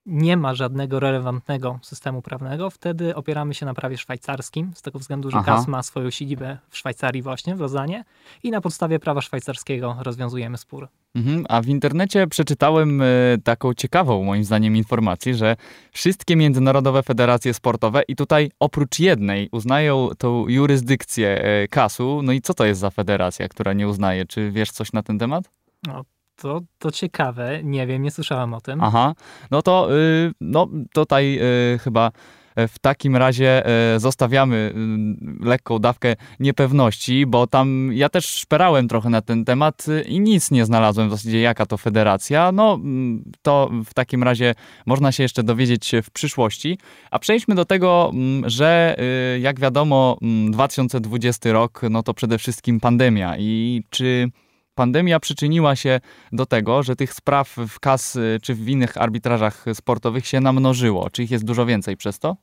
nie 0.05 0.37
ma 0.37 0.53
żadnego 0.53 0.99
relevantnego 0.99 1.79
systemu 1.81 2.21
prawnego, 2.21 2.69
wtedy 2.69 3.15
opieramy 3.15 3.53
się 3.53 3.65
na 3.65 3.73
prawie 3.73 3.97
szwajcarskim, 3.97 4.71
z 4.75 4.81
tego 4.81 4.99
względu, 4.99 5.31
że 5.31 5.37
Aha. 5.37 5.45
KAS 5.45 5.67
ma 5.67 5.83
swoją 5.83 6.09
siedzibę 6.09 6.57
w 6.69 6.77
Szwajcarii 6.77 7.21
właśnie, 7.21 7.55
w 7.55 7.59
Lozanie 7.59 8.03
i 8.43 8.51
na 8.51 8.61
podstawie 8.61 8.99
prawa 8.99 9.21
szwajcarskiego 9.21 9.97
rozwiązujemy 9.99 10.57
spór. 10.57 10.87
Mhm, 11.15 11.45
a 11.49 11.61
w 11.61 11.67
internecie 11.67 12.27
przeczytałem 12.27 13.01
e, 13.01 13.05
taką 13.43 13.73
ciekawą 13.73 14.23
moim 14.23 14.43
zdaniem 14.43 14.75
informację, 14.75 15.35
że 15.35 15.55
wszystkie 15.91 16.35
międzynarodowe 16.35 17.03
federacje 17.03 17.53
sportowe 17.53 18.01
i 18.07 18.15
tutaj 18.15 18.51
oprócz 18.59 18.99
jednej 18.99 19.49
uznają 19.51 20.09
tą 20.17 20.47
jurysdykcję 20.47 21.43
e, 21.43 21.67
KAS-u. 21.67 22.21
No 22.23 22.31
i 22.31 22.41
co 22.41 22.53
to 22.53 22.65
jest 22.65 22.81
za 22.81 22.89
federacja, 22.89 23.47
która 23.47 23.73
nie 23.73 23.87
uznaje? 23.87 24.25
Czy 24.25 24.51
wiesz 24.51 24.71
coś 24.71 24.93
na 24.93 25.03
ten 25.03 25.19
temat? 25.19 25.49
No, 25.87 26.03
to, 26.43 26.61
to 26.79 26.91
ciekawe, 26.91 27.63
nie 27.63 27.87
wiem, 27.87 28.03
nie 28.03 28.11
słyszałem 28.11 28.53
o 28.53 28.61
tym. 28.61 28.83
Aha, 28.83 29.13
no 29.51 29.61
to 29.61 29.87
yy, 29.89 30.31
no, 30.41 30.67
tutaj 30.93 31.33
yy, 31.33 31.79
chyba 31.79 32.11
e, 32.55 32.67
w 32.67 32.79
takim 32.79 33.15
razie 33.15 33.65
e, 33.65 33.99
zostawiamy 33.99 34.73
y, 35.41 35.45
lekką 35.45 35.79
dawkę 35.79 36.15
niepewności, 36.39 37.25
bo 37.25 37.47
tam 37.47 37.89
ja 37.93 38.09
też 38.09 38.25
szperałem 38.25 38.87
trochę 38.87 39.09
na 39.09 39.21
ten 39.21 39.45
temat 39.45 39.85
i 40.05 40.19
nic 40.19 40.51
nie 40.51 40.65
znalazłem 40.65 41.07
w 41.07 41.11
zasadzie 41.11 41.41
jaka 41.41 41.65
to 41.65 41.77
federacja. 41.77 42.51
No 42.51 42.73
mm, 42.73 43.23
to 43.41 43.69
w 43.85 43.93
takim 43.93 44.23
razie 44.23 44.55
można 44.85 45.11
się 45.11 45.23
jeszcze 45.23 45.43
dowiedzieć 45.43 45.91
w 46.03 46.11
przyszłości. 46.11 46.77
A 47.11 47.19
przejdźmy 47.19 47.55
do 47.55 47.65
tego, 47.65 48.11
mm, 48.13 48.49
że 48.49 48.95
y, 49.35 49.39
jak 49.39 49.59
wiadomo 49.59 50.17
2020 50.51 51.49
mm, 51.49 51.61
rok 51.61 51.81
no 51.89 52.03
to 52.03 52.13
przede 52.13 52.37
wszystkim 52.37 52.79
pandemia 52.79 53.37
i 53.37 53.83
czy 53.89 54.31
pandemia 54.75 55.19
przyczyniła 55.19 55.75
się 55.75 55.99
do 56.31 56.45
tego, 56.45 56.83
że 56.83 56.95
tych 56.95 57.13
spraw 57.13 57.55
w 57.67 57.79
KAS 57.79 58.17
czy 58.41 58.55
w 58.55 58.69
innych 58.69 58.97
arbitrażach 58.97 59.65
sportowych 59.73 60.27
się 60.27 60.41
namnożyło. 60.41 61.09
Czy 61.09 61.23
ich 61.23 61.31
jest 61.31 61.45
dużo 61.45 61.65
więcej 61.65 61.97
przez 61.97 62.19
to? 62.19 62.37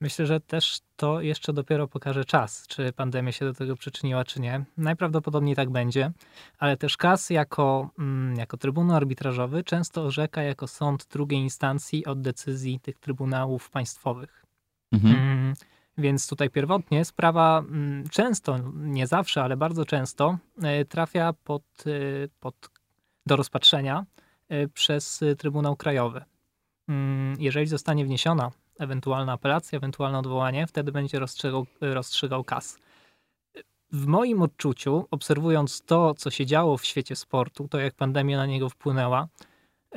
Myślę, 0.00 0.26
że 0.26 0.40
też 0.40 0.80
to 0.96 1.20
jeszcze 1.20 1.52
dopiero 1.52 1.88
pokaże 1.88 2.24
czas, 2.24 2.66
czy 2.68 2.92
pandemia 2.92 3.32
się 3.32 3.44
do 3.44 3.54
tego 3.54 3.76
przyczyniła, 3.76 4.24
czy 4.24 4.40
nie. 4.40 4.64
Najprawdopodobniej 4.76 5.56
tak 5.56 5.70
będzie, 5.70 6.12
ale 6.58 6.76
też 6.76 6.96
KAS 6.96 7.30
jako, 7.30 7.90
mm, 7.98 8.36
jako 8.36 8.56
Trybunał 8.56 8.96
Arbitrażowy 8.96 9.64
często 9.64 10.02
orzeka 10.02 10.42
jako 10.42 10.66
sąd 10.66 11.06
drugiej 11.12 11.40
instancji 11.40 12.06
od 12.06 12.20
decyzji 12.20 12.80
tych 12.80 12.98
trybunałów 12.98 13.70
państwowych. 13.70 14.44
Mhm. 14.92 15.54
Więc 16.00 16.28
tutaj 16.28 16.50
pierwotnie 16.50 17.04
sprawa 17.04 17.58
mm, 17.58 18.08
często, 18.08 18.58
nie 18.74 19.06
zawsze, 19.06 19.42
ale 19.42 19.56
bardzo 19.56 19.84
często 19.84 20.38
e, 20.62 20.84
trafia 20.84 21.32
pod, 21.44 21.62
e, 21.86 22.28
pod, 22.40 22.70
do 23.26 23.36
rozpatrzenia 23.36 24.06
e, 24.48 24.68
przez 24.68 25.20
Trybunał 25.38 25.76
Krajowy. 25.76 26.24
Mm, 26.88 27.36
jeżeli 27.38 27.66
zostanie 27.66 28.04
wniesiona 28.04 28.50
ewentualna 28.78 29.32
apelacja, 29.32 29.76
ewentualne 29.76 30.18
odwołanie, 30.18 30.66
wtedy 30.66 30.92
będzie 30.92 31.18
rozstrzygał, 31.18 31.66
rozstrzygał 31.80 32.44
KAS. 32.44 32.78
w 33.92 34.06
moim 34.06 34.42
odczuciu, 34.42 35.06
obserwując 35.10 35.82
to, 35.82 36.14
co 36.14 36.30
się 36.30 36.46
działo 36.46 36.78
w 36.78 36.84
świecie 36.84 37.16
sportu, 37.16 37.68
to 37.68 37.78
jak 37.78 37.94
pandemia 37.94 38.36
na 38.36 38.46
niego 38.46 38.68
wpłynęła, 38.68 39.28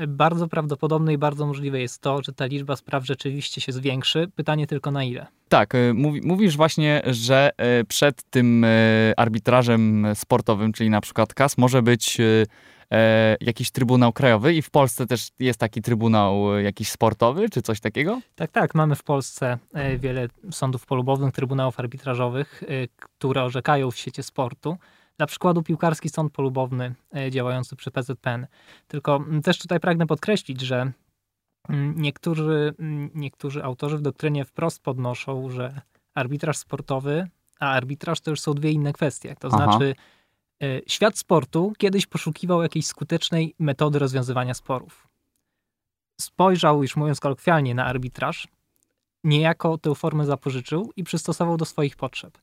bardzo 0.07 0.47
prawdopodobne 0.47 1.13
i 1.13 1.17
bardzo 1.17 1.45
możliwe 1.45 1.79
jest 1.79 2.01
to, 2.01 2.23
że 2.23 2.33
ta 2.33 2.45
liczba 2.45 2.75
spraw 2.75 3.05
rzeczywiście 3.05 3.61
się 3.61 3.71
zwiększy. 3.71 4.27
Pytanie 4.35 4.67
tylko 4.67 4.91
na 4.91 5.03
ile. 5.03 5.27
Tak, 5.49 5.75
y, 5.75 5.93
mówisz 6.23 6.57
właśnie, 6.57 7.01
że 7.05 7.51
y, 7.81 7.85
przed 7.85 8.23
tym 8.23 8.63
y, 8.63 9.13
arbitrażem 9.17 10.07
sportowym, 10.15 10.73
czyli 10.73 10.89
na 10.89 11.01
przykład 11.01 11.33
KAS, 11.33 11.57
może 11.57 11.81
być 11.81 12.17
e, 12.93 13.37
jakiś 13.41 13.71
trybunał 13.71 14.13
krajowy 14.13 14.53
i 14.53 14.61
w 14.61 14.69
Polsce 14.69 15.05
też 15.05 15.29
jest 15.39 15.59
taki 15.59 15.81
trybunał 15.81 16.59
jakiś 16.59 16.89
sportowy, 16.91 17.49
czy 17.49 17.61
coś 17.61 17.79
takiego? 17.79 18.21
Tak, 18.35 18.51
tak. 18.51 18.75
Mamy 18.75 18.95
w 18.95 19.03
Polsce 19.03 19.57
e, 19.73 19.97
wiele 19.97 20.27
sądów 20.51 20.85
polubownych, 20.85 21.33
trybunałów 21.33 21.79
arbitrażowych, 21.79 22.63
e, 22.63 22.67
które 22.87 23.43
orzekają 23.43 23.91
w 23.91 23.97
świecie 23.97 24.23
sportu. 24.23 24.77
Dla 25.17 25.27
przykładu 25.27 25.63
piłkarski 25.63 26.09
sąd 26.09 26.33
polubowny 26.33 26.95
e, 27.15 27.31
działający 27.31 27.75
przy 27.75 27.91
PZPN. 27.91 28.47
Tylko 28.87 29.15
mm, 29.15 29.41
też 29.41 29.59
tutaj 29.59 29.79
pragnę 29.79 30.07
podkreślić, 30.07 30.61
że 30.61 30.91
mm, 31.69 32.01
niektórzy, 32.01 32.73
mm, 32.79 33.09
niektórzy 33.15 33.63
autorzy 33.63 33.97
w 33.97 34.01
doktrynie 34.01 34.45
wprost 34.45 34.83
podnoszą, 34.83 35.49
że 35.49 35.81
arbitraż 36.13 36.57
sportowy, 36.57 37.27
a 37.59 37.71
arbitraż 37.71 38.21
to 38.21 38.31
już 38.31 38.39
są 38.39 38.53
dwie 38.53 38.71
inne 38.71 38.93
kwestie. 38.93 39.35
To 39.39 39.47
Aha. 39.51 39.57
znaczy, 39.57 39.95
e, 40.63 40.81
świat 40.87 41.17
sportu 41.17 41.73
kiedyś 41.77 42.05
poszukiwał 42.05 42.63
jakiejś 42.63 42.85
skutecznej 42.85 43.55
metody 43.59 43.99
rozwiązywania 43.99 44.53
sporów. 44.53 45.07
Spojrzał, 46.21 46.81
już 46.81 46.95
mówiąc 46.95 47.19
kolokwialnie, 47.19 47.75
na 47.75 47.85
arbitraż, 47.85 48.47
niejako 49.23 49.77
tę 49.77 49.95
formę 49.95 50.25
zapożyczył 50.25 50.91
i 50.95 51.03
przystosował 51.03 51.57
do 51.57 51.65
swoich 51.65 51.95
potrzeb. 51.95 52.37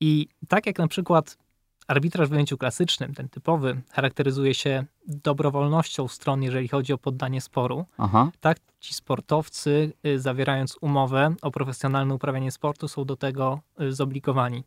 I 0.00 0.28
tak 0.48 0.66
jak 0.66 0.78
na 0.78 0.88
przykład 0.88 1.38
Arbitraż 1.86 2.28
w 2.28 2.32
ujęciu 2.32 2.58
klasycznym, 2.58 3.14
ten 3.14 3.28
typowy, 3.28 3.82
charakteryzuje 3.90 4.54
się 4.54 4.84
dobrowolnością 5.06 6.08
stron, 6.08 6.42
jeżeli 6.42 6.68
chodzi 6.68 6.92
o 6.92 6.98
poddanie 6.98 7.40
sporu. 7.40 7.84
Aha. 7.98 8.30
Tak 8.40 8.58
ci 8.80 8.94
sportowcy, 8.94 9.92
y, 10.06 10.20
zawierając 10.20 10.78
umowę 10.80 11.34
o 11.42 11.50
profesjonalne 11.50 12.14
uprawianie 12.14 12.52
sportu, 12.52 12.88
są 12.88 13.04
do 13.04 13.16
tego 13.16 13.60
y, 13.80 13.92
zobligowani. 13.92 14.64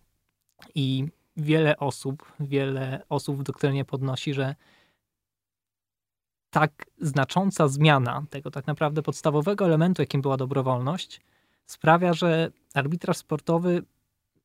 I 0.75 1.05
wiele 1.37 1.77
osób, 1.77 2.31
wiele 2.39 3.03
osób 3.09 3.37
w 3.37 3.43
doktrynie 3.43 3.85
podnosi, 3.85 4.33
że 4.33 4.55
tak 6.49 6.85
znacząca 7.01 7.67
zmiana 7.67 8.23
tego 8.29 8.51
tak 8.51 8.67
naprawdę 8.67 9.01
podstawowego 9.01 9.65
elementu, 9.65 10.01
jakim 10.01 10.21
była 10.21 10.37
dobrowolność, 10.37 11.21
sprawia, 11.65 12.13
że 12.13 12.51
arbitraż 12.73 13.17
sportowy 13.17 13.83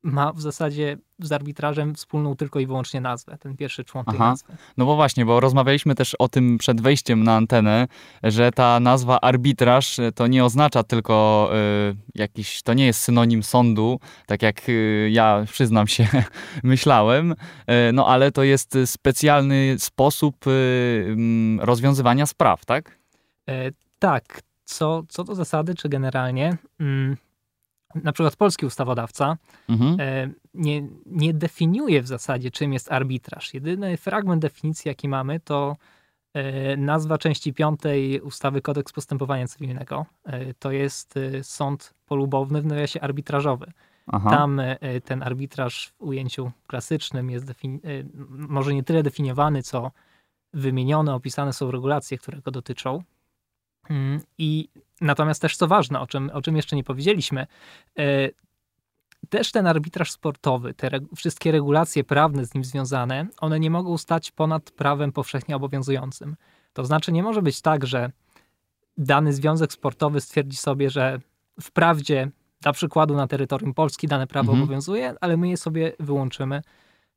ma 0.02 0.32
w 0.32 0.40
zasadzie 0.40 0.96
z 1.18 1.32
arbitrażem 1.32 1.94
wspólną 1.94 2.36
tylko 2.36 2.60
i 2.60 2.66
wyłącznie 2.66 3.00
nazwę, 3.00 3.38
ten 3.38 3.56
pierwszy 3.56 3.84
człon 3.84 4.04
tej 4.04 4.14
Aha. 4.14 4.30
nazwy. 4.30 4.56
No 4.76 4.86
bo 4.86 4.96
właśnie, 4.96 5.24
bo 5.24 5.40
rozmawialiśmy 5.40 5.94
też 5.94 6.14
o 6.14 6.28
tym 6.28 6.58
przed 6.58 6.80
wejściem 6.80 7.24
na 7.24 7.36
antenę, 7.36 7.88
że 8.22 8.52
ta 8.52 8.80
nazwa 8.80 9.20
arbitraż 9.20 9.96
to 10.14 10.26
nie 10.26 10.44
oznacza 10.44 10.82
tylko 10.82 11.50
y, 11.90 11.96
jakiś, 12.14 12.62
to 12.62 12.74
nie 12.74 12.86
jest 12.86 13.00
synonim 13.00 13.42
sądu, 13.42 14.00
tak 14.26 14.42
jak 14.42 14.68
y, 14.68 15.08
ja 15.12 15.44
przyznam 15.52 15.86
się, 15.86 16.06
myślałem, 16.62 17.32
y, 17.32 17.34
no 17.92 18.06
ale 18.06 18.32
to 18.32 18.42
jest 18.42 18.78
specjalny 18.86 19.76
sposób 19.78 20.36
mm, 20.46 21.60
rozwiązywania 21.60 22.26
spraw, 22.26 22.64
tak? 22.64 22.98
E, 23.48 23.70
tak. 23.98 24.40
Co, 24.64 25.02
co 25.08 25.24
do 25.24 25.34
zasady, 25.34 25.74
czy 25.74 25.88
generalnie... 25.88 26.56
Na 27.94 28.12
przykład 28.12 28.36
polski 28.36 28.66
ustawodawca 28.66 29.36
mhm. 29.68 29.96
E, 30.00 30.30
nie, 30.54 30.88
nie 31.06 31.34
definiuje 31.34 32.02
w 32.02 32.06
zasadzie, 32.06 32.50
czym 32.50 32.72
jest 32.72 32.92
arbitraż. 32.92 33.54
Jedyny 33.54 33.96
fragment 33.96 34.42
definicji, 34.42 34.88
jaki 34.88 35.08
mamy, 35.08 35.40
to 35.40 35.76
e, 36.34 36.76
nazwa 36.76 37.18
części 37.18 37.54
piątej 37.54 38.20
ustawy 38.20 38.60
Kodeks 38.60 38.92
Postępowania 38.92 39.48
Cywilnego. 39.48 40.06
E, 40.24 40.54
to 40.54 40.72
jest 40.72 41.18
sąd 41.42 41.94
polubowny 42.06 42.62
w 42.62 42.66
nawiasie 42.66 43.00
arbitrażowy. 43.00 43.72
Aha. 44.06 44.30
Tam 44.30 44.60
ten 45.04 45.22
arbitraż 45.22 45.92
w 45.98 46.02
ujęciu 46.02 46.50
klasycznym 46.66 47.30
jest 47.30 47.52
może 48.28 48.74
nie 48.74 48.82
tyle 48.82 49.02
definiowany, 49.02 49.62
co 49.62 49.90
wymienione, 50.54 51.14
opisane 51.14 51.52
są 51.52 51.70
regulacje, 51.70 52.18
które 52.18 52.40
go 52.40 52.50
dotyczą. 52.50 53.02
Mm, 53.90 54.20
I 54.38 54.68
natomiast 55.00 55.42
też 55.42 55.56
co 55.56 55.68
ważne, 55.68 56.00
o 56.00 56.06
czym, 56.06 56.30
o 56.32 56.42
czym 56.42 56.56
jeszcze 56.56 56.76
nie 56.76 56.84
powiedzieliśmy, 56.84 57.46
e, 57.98 58.28
też 59.28 59.52
ten 59.52 59.66
arbitraż 59.66 60.10
sportowy, 60.10 60.74
te 60.74 60.90
wszystkie 61.16 61.52
regulacje 61.52 62.04
prawne 62.04 62.44
z 62.46 62.54
nim 62.54 62.64
związane, 62.64 63.26
one 63.40 63.60
nie 63.60 63.70
mogą 63.70 63.98
stać 63.98 64.30
ponad 64.30 64.70
prawem 64.70 65.12
powszechnie 65.12 65.56
obowiązującym. 65.56 66.36
To 66.72 66.84
znaczy, 66.84 67.12
nie 67.12 67.22
może 67.22 67.42
być 67.42 67.60
tak, 67.60 67.86
że 67.86 68.10
dany 68.98 69.32
związek 69.32 69.72
sportowy 69.72 70.20
stwierdzi 70.20 70.56
sobie, 70.56 70.90
że 70.90 71.20
wprawdzie, 71.60 72.30
dla 72.60 72.72
przykładu 72.72 73.14
na 73.14 73.26
terytorium 73.26 73.74
Polski 73.74 74.08
dane 74.08 74.26
prawo 74.26 74.52
mhm. 74.52 74.62
obowiązuje, 74.62 75.14
ale 75.20 75.36
my 75.36 75.48
je 75.48 75.56
sobie 75.56 75.92
wyłączymy 76.00 76.62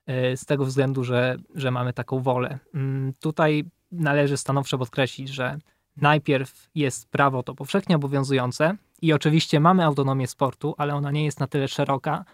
e, 0.06 0.38
z 0.38 0.46
tego 0.46 0.66
względu, 0.66 1.04
że, 1.04 1.38
że 1.56 1.72
mamy 1.72 1.94
taką 1.94 2.20
wolę. 2.20 2.60
Mm, 2.74 3.14
tutaj 3.20 3.66
należy 3.92 4.38
stanowczo 4.38 4.78
podkreślić, 4.78 5.30
że 5.30 5.58
najpierw 5.98 6.70
jest 6.76 7.10
prawo 7.10 7.44
to 7.44 7.56
powszechnie 7.56 7.96
obowiązujące 7.96 8.76
i 9.02 9.14
oczywiście 9.14 9.60
mamy 9.60 9.86
autonomię 9.86 10.28
sportu, 10.28 10.76
ale 10.78 10.96
ona 10.96 11.12
nie 11.12 11.26
jest 11.26 11.40
na 11.40 11.48
tyle 11.48 11.68
szeroka, 11.68 12.26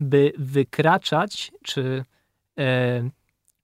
by 0.00 0.32
wykraczać 0.38 1.52
czy, 1.62 2.04
e, 2.58 3.10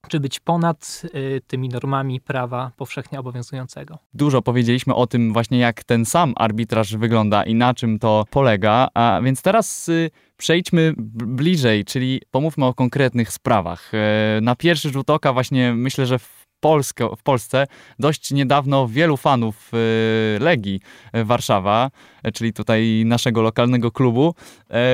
czy 0.07 0.19
być 0.19 0.39
ponad 0.39 1.01
e, 1.05 1.41
tymi 1.41 1.69
normami 1.69 2.21
prawa 2.21 2.71
powszechnie 2.77 3.19
obowiązującego. 3.19 3.97
Dużo 4.13 4.41
powiedzieliśmy 4.41 4.95
o 4.95 5.07
tym 5.07 5.33
właśnie, 5.33 5.59
jak 5.59 5.83
ten 5.83 6.05
sam 6.05 6.33
arbitraż 6.35 6.95
wygląda 6.95 7.43
i 7.43 7.55
na 7.55 7.73
czym 7.73 7.99
to 7.99 8.25
polega, 8.29 8.89
a 8.93 9.19
więc 9.23 9.41
teraz 9.41 9.89
y, 9.89 10.11
przejdźmy 10.37 10.93
bliżej, 10.97 11.85
czyli 11.85 12.21
pomówmy 12.31 12.65
o 12.65 12.73
konkretnych 12.73 13.31
sprawach. 13.31 13.91
E, 13.93 14.39
na 14.41 14.55
pierwszy 14.55 14.89
rzut 14.89 15.09
oka 15.09 15.33
właśnie 15.33 15.73
myślę, 15.73 16.05
że 16.05 16.19
Polskę, 16.63 17.09
w 17.17 17.23
Polsce 17.23 17.67
dość 17.99 18.31
niedawno 18.31 18.87
wielu 18.87 19.17
fanów 19.17 19.71
y, 19.73 20.39
Legii 20.39 20.79
Warszawa, 21.13 21.91
czyli 22.33 22.53
tutaj 22.53 23.03
naszego 23.05 23.41
lokalnego 23.41 23.91
klubu, 23.91 24.35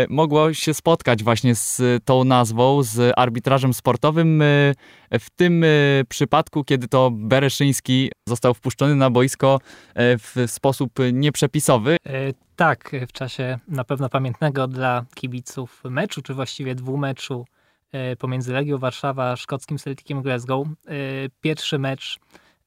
mogło 0.09 0.53
się 0.53 0.73
spotkać 0.73 1.23
właśnie 1.23 1.55
z 1.55 1.81
tą 2.05 2.23
nazwą, 2.23 2.83
z 2.83 3.13
arbitrażem 3.17 3.73
sportowym. 3.73 4.41
Y, 4.41 4.75
w 5.19 5.29
tym 5.29 5.63
y, 5.63 6.03
przypadku, 6.09 6.63
kiedy 6.63 6.87
to 6.87 7.11
Bereszyński 7.11 8.11
został 8.27 8.53
wpuszczony 8.53 8.95
na 8.95 9.09
boisko 9.09 9.59
w 9.95 10.43
sposób 10.47 10.91
nieprzepisowy. 11.13 11.97
E, 12.05 12.33
tak, 12.55 12.91
w 13.07 13.11
czasie 13.11 13.59
na 13.67 13.83
pewno 13.83 14.09
pamiętnego 14.09 14.67
dla 14.67 15.05
kibiców 15.15 15.81
meczu, 15.83 16.21
czy 16.21 16.33
właściwie 16.33 16.75
dwumeczu 16.75 17.45
E, 17.45 17.58
pomiędzy 18.19 18.53
Legią 18.53 18.77
Warszawa 18.77 19.31
a 19.31 19.35
szkockim 19.35 19.77
Celticiem 19.77 20.21
Glasgow. 20.21 20.67
E, 20.67 20.71
pierwszy 21.41 21.79
mecz 21.79 22.19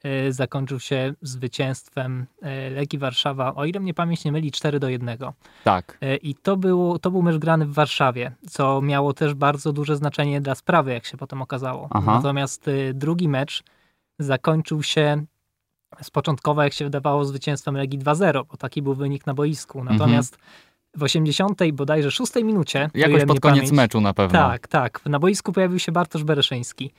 e, 0.02 0.32
zakończył 0.32 0.80
się 0.80 1.14
zwycięstwem 1.22 2.26
Legii 2.74 2.98
Warszawa, 2.98 3.54
o 3.54 3.64
ile 3.64 3.80
mnie 3.80 3.94
pamięć 3.94 4.24
nie 4.24 4.32
myli, 4.32 4.52
4 4.52 4.80
do 4.80 4.88
1. 4.88 5.18
Tak. 5.64 5.98
I 6.22 6.34
to, 6.34 6.56
było, 6.56 6.98
to 6.98 7.10
był 7.10 7.22
mecz 7.22 7.36
grany 7.36 7.66
w 7.66 7.72
Warszawie, 7.72 8.32
co 8.50 8.80
miało 8.80 9.12
też 9.12 9.34
bardzo 9.34 9.72
duże 9.72 9.96
znaczenie 9.96 10.40
dla 10.40 10.54
sprawy, 10.54 10.92
jak 10.92 11.06
się 11.06 11.16
potem 11.16 11.42
okazało. 11.42 11.88
Aha. 11.90 12.14
Natomiast 12.14 12.70
drugi 12.94 13.28
mecz 13.28 13.62
zakończył 14.18 14.82
się 14.82 15.24
z 16.02 16.10
początkowo, 16.10 16.62
jak 16.62 16.72
się 16.72 16.84
wydawało, 16.84 17.24
zwycięstwem 17.24 17.76
Legii 17.76 17.98
2-0, 17.98 18.44
bo 18.50 18.56
taki 18.56 18.82
był 18.82 18.94
wynik 18.94 19.26
na 19.26 19.34
boisku. 19.34 19.80
Mhm. 19.80 19.98
Natomiast 19.98 20.34
mhm 20.34 20.71
w 20.96 21.02
80 21.02 21.60
bodajże 21.72 22.10
6 22.10 22.34
minucie. 22.34 22.90
Jakoś 22.94 23.24
pod 23.24 23.40
koniec 23.40 23.58
pamięć, 23.58 23.72
meczu 23.72 24.00
na 24.00 24.14
pewno. 24.14 24.38
Tak, 24.38 24.68
tak. 24.68 25.00
Na 25.06 25.18
boisku 25.18 25.52
pojawił 25.52 25.78
się 25.78 25.92
Bartosz 25.92 26.24
Bereszyński. 26.24 26.92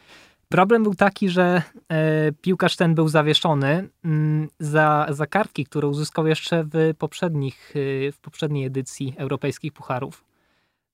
Problem 0.49 0.83
był 0.83 0.95
taki, 0.95 1.29
że 1.29 1.61
e, 1.89 2.31
piłkarz 2.31 2.75
ten 2.75 2.95
był 2.95 3.07
zawieszony 3.07 3.67
m, 3.69 3.89
mm, 4.03 4.49
za, 4.59 5.07
za 5.09 5.27
kartki, 5.27 5.65
które 5.65 5.87
uzyskał 5.87 6.27
jeszcze 6.27 6.63
w, 6.63 6.93
poprzednich, 6.97 7.73
e, 8.07 8.11
w 8.11 8.19
poprzedniej 8.19 8.65
edycji 8.65 9.13
europejskich 9.17 9.73
pucharów. 9.73 10.23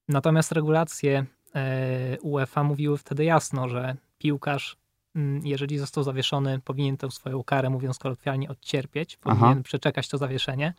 Natomiast 0.08 0.52
regulacje 0.52 1.26
e, 1.56 2.18
UEFA 2.22 2.64
mówiły 2.64 2.98
wtedy 2.98 3.24
jasno, 3.24 3.70
że 3.70 3.96
piłkarz, 4.18 4.78
mm, 5.16 5.46
jeżeli 5.46 5.78
został 5.78 6.04
zawieszony, 6.04 6.60
powinien 6.60 6.98
tę 6.98 7.12
swoją 7.12 7.44
karę, 7.44 7.70
mówiąc 7.70 8.00
kolokwialnie, 8.00 8.50
odcierpieć, 8.50 9.18
powinien 9.18 9.44
Aha. 9.44 9.62
przeczekać 9.64 10.08
to 10.08 10.18
zawieszenie 10.18 10.74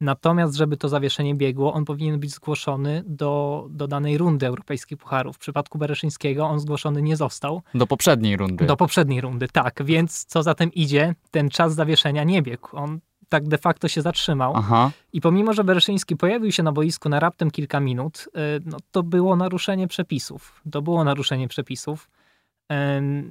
Natomiast, 0.00 0.54
żeby 0.54 0.76
to 0.76 0.88
zawieszenie 0.88 1.34
biegło, 1.34 1.72
on 1.72 1.84
powinien 1.84 2.20
być 2.20 2.30
zgłoszony 2.30 3.02
do, 3.06 3.66
do 3.70 3.88
danej 3.88 4.18
rundy 4.18 4.46
europejskich 4.46 4.98
pucharów. 4.98 5.36
W 5.36 5.38
przypadku 5.38 5.78
Bereszyńskiego 5.78 6.46
on 6.46 6.60
zgłoszony 6.60 7.02
nie 7.02 7.16
został. 7.16 7.62
Do 7.74 7.86
poprzedniej 7.86 8.36
rundy. 8.36 8.66
Do 8.66 8.76
poprzedniej 8.76 9.20
rundy, 9.20 9.48
tak. 9.48 9.84
Więc 9.84 10.24
co 10.24 10.42
za 10.42 10.54
tym 10.54 10.72
idzie, 10.72 11.14
ten 11.30 11.50
czas 11.50 11.74
zawieszenia 11.74 12.24
nie 12.24 12.42
biegł. 12.42 12.76
On 12.76 13.00
tak 13.28 13.48
de 13.48 13.58
facto 13.58 13.88
się 13.88 14.02
zatrzymał. 14.02 14.52
Aha. 14.56 14.90
I 15.12 15.20
pomimo, 15.20 15.52
że 15.52 15.64
Bereszyński 15.64 16.16
pojawił 16.16 16.52
się 16.52 16.62
na 16.62 16.72
boisku 16.72 17.08
na 17.08 17.20
raptem 17.20 17.50
kilka 17.50 17.80
minut, 17.80 18.28
y, 18.28 18.30
no, 18.64 18.76
to 18.90 19.02
było 19.02 19.36
naruszenie 19.36 19.88
przepisów. 19.88 20.62
To 20.70 20.82
było 20.82 21.04
naruszenie 21.04 21.48
przepisów, 21.48 22.10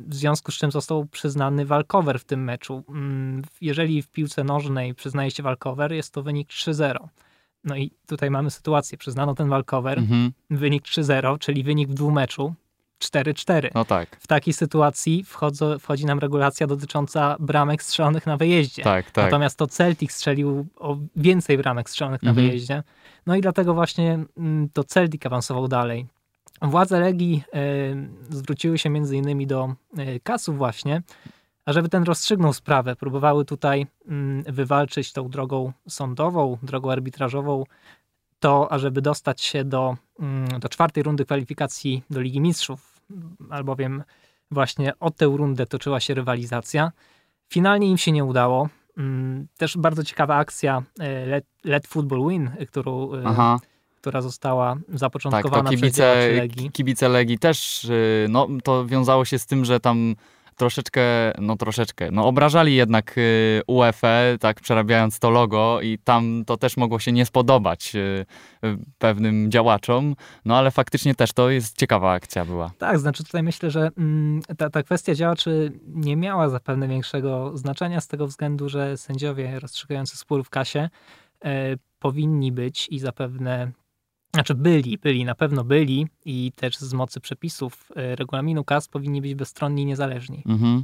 w 0.07 0.15
związku 0.15 0.51
z 0.51 0.55
czym 0.55 0.71
został 0.71 1.05
przyznany 1.05 1.65
walkover 1.65 2.19
w 2.19 2.23
tym 2.25 2.43
meczu. 2.43 2.83
Mm, 2.89 3.41
Jeżeli 3.62 4.01
w 4.01 4.07
piłce 4.07 4.43
nożnej 4.43 4.95
przyznaje 4.95 5.31
się 5.31 5.43
walkover, 5.43 5.91
jest 5.93 6.13
to 6.13 6.23
wynik 6.23 6.50
3-0. 6.50 7.07
No 7.63 7.75
i 7.75 7.91
tutaj 8.07 8.31
mamy 8.31 8.51
sytuację, 8.51 8.97
przyznano 8.97 9.35
ten 9.35 9.50
walkover, 9.50 10.00
Mhm. 10.00 10.31
wynik 10.50 10.83
3-0, 10.83 11.38
czyli 11.39 11.63
wynik 11.63 11.89
w 11.89 11.93
dwumeczu 11.93 12.53
4-4. 13.00 13.69
No 13.75 13.85
tak, 13.85 14.15
W 14.19 14.27
takiej 14.27 14.53
sytuacji 14.53 15.23
wchodzo, 15.23 15.79
wchodzi 15.79 16.05
nam 16.05 16.19
regulacja 16.19 16.67
dotycząca 16.67 17.35
bramek 17.39 17.83
strzelonych 17.83 18.25
na 18.25 18.38
wyjeździe. 18.38 18.83
tak, 18.83 19.12
tak. 19.12 19.25
Natomiast 19.25 19.57
to 19.57 19.67
Celtic 19.67 20.12
strzelił 20.12 20.65
o 20.75 20.97
więcej 21.15 21.57
bramek 21.57 21.89
strzelonych 21.89 22.23
na 22.23 22.29
Mhm. 22.29 22.47
wyjeździe. 22.47 22.83
No 23.25 23.35
i 23.35 23.41
dlatego 23.41 23.73
właśnie 23.73 24.19
mm, 24.38 24.69
to 24.73 24.83
Celtic 24.83 25.25
awansował 25.25 25.67
dalej. 25.67 26.05
Władze 26.62 27.00
Legii 27.00 27.43
e, 27.53 27.60
zwróciły 28.29 28.77
się 28.77 28.89
między 28.89 29.17
innymi 29.17 29.48
do 29.48 29.75
e, 29.98 30.19
kasów 30.19 30.57
właśnie, 30.57 31.01
ażeby 31.65 31.89
ten 31.89 32.03
rozstrzygnął 32.03 32.53
sprawę. 32.53 32.95
Próbowały 32.95 33.45
tutaj 33.45 33.88
mm, 34.07 34.43
wywalczyć 34.43 35.13
tą 35.13 35.29
drogą 35.29 35.74
sądową, 35.89 36.57
drogą 36.63 36.91
arbitrażową 36.91 37.63
to, 38.39 38.72
ażeby 38.72 39.01
dostać 39.01 39.41
się 39.41 39.63
do, 39.63 39.98
mm, 40.19 40.60
do 40.60 40.69
czwartej 40.69 41.03
rundy 41.03 41.25
kwalifikacji 41.25 42.03
do 42.10 42.22
Ligi 42.22 42.41
Mistrzów, 42.41 43.01
albowiem 43.50 44.03
właśnie 44.51 45.00
o 45.00 45.12
tę 45.12 45.25
rundę 45.25 45.65
toczyła 45.65 46.00
się 46.00 46.13
rywalizacja. 46.13 46.91
Finalnie 47.50 47.89
im 47.89 47.98
się 47.98 48.12
nie 48.12 48.25
udało. 48.25 48.69
Mm, 48.98 49.48
Też 49.57 49.77
bardzo 49.77 50.03
ciekawa 50.03 50.36
akcja 50.36 50.83
e, 51.00 51.25
Let, 51.25 51.45
Let 51.63 51.88
Football 51.88 52.29
Win, 52.29 52.51
którą, 52.69 53.10
Aha, 53.25 53.60
która 54.03 54.22
została 54.22 54.75
tak, 54.75 55.00
zapoczątkowana 55.00 55.63
to 55.63 55.69
przez 55.69 55.81
kibice, 55.81 55.98
działaczy 55.98 56.33
Legii. 56.33 56.72
kibice 56.72 57.10
Legii 57.10 57.39
też, 57.39 57.83
y, 57.83 58.27
no 58.29 58.48
to 58.63 58.86
wiązało 58.86 59.25
się 59.25 59.39
z 59.39 59.45
tym, 59.45 59.65
że 59.65 59.79
tam 59.79 60.15
troszeczkę, 60.55 61.01
no 61.39 61.55
troszeczkę, 61.55 62.12
no 62.12 62.25
obrażali 62.25 62.75
jednak 62.75 63.17
y, 63.17 63.62
UEFA, 63.67 64.17
tak 64.39 64.62
przerabiając 64.62 65.19
to 65.19 65.29
logo 65.29 65.81
i 65.81 65.98
tam 66.03 66.43
to 66.45 66.57
też 66.57 66.77
mogło 66.77 67.00
się 67.00 67.12
nie 67.12 67.25
spodobać 67.25 67.95
y, 67.95 68.25
pewnym 68.98 69.51
działaczom, 69.51 70.15
no 70.45 70.57
ale 70.57 70.72
faktycznie 70.72 71.15
też 71.15 71.33
to 71.33 71.50
jest 71.50 71.77
ciekawa 71.77 72.12
akcja 72.12 72.45
była. 72.45 72.72
Tak, 72.77 73.00
znaczy 73.00 73.24
tutaj 73.24 73.43
myślę, 73.43 73.72
że 73.72 73.89
mm, 73.98 74.41
ta, 74.57 74.69
ta 74.69 74.83
kwestia 74.83 75.15
działaczy 75.15 75.72
nie 75.88 76.15
miała 76.15 76.50
zapewne 76.50 76.88
większego 76.88 77.57
znaczenia 77.57 78.01
z 78.01 78.07
tego 78.07 78.27
względu, 78.27 78.69
że 78.69 78.98
sędziowie 78.98 79.60
rozstrzygający 79.60 80.17
spór 80.17 80.43
w 80.43 80.50
kasie 80.50 80.89
e, 81.45 81.75
powinni 82.00 82.51
być 82.51 82.88
i 82.91 83.00
zapewne, 83.00 83.72
znaczy 84.33 84.55
byli, 84.55 84.97
byli, 84.97 85.25
na 85.25 85.35
pewno 85.35 85.63
byli 85.63 86.07
i 86.25 86.51
też 86.55 86.77
z 86.77 86.93
mocy 86.93 87.19
przepisów 87.19 87.91
e, 87.95 88.15
regulaminu 88.15 88.63
kas 88.63 88.87
powinni 88.87 89.21
być 89.21 89.35
bezstronni 89.35 89.81
i 89.81 89.85
niezależni. 89.85 90.43
Mhm. 90.45 90.83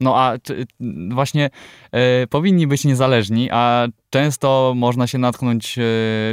No 0.00 0.16
a 0.16 0.38
czy, 0.38 0.66
właśnie 1.10 1.50
e, 1.92 2.26
powinni 2.26 2.66
być 2.66 2.84
niezależni, 2.84 3.48
a 3.52 3.88
często 4.10 4.72
można 4.76 5.06
się 5.06 5.18
natknąć, 5.18 5.78
e, 5.78 5.82